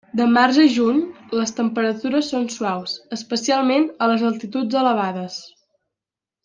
De 0.19 0.25
març 0.35 0.55
a 0.61 0.63
juny, 0.77 1.03
les 1.39 1.53
temperatures 1.59 2.31
són 2.33 2.49
suaus, 2.55 2.97
especialment 3.19 3.89
a 4.07 4.11
les 4.13 4.27
altituds 4.31 4.83
elevades. 4.85 5.41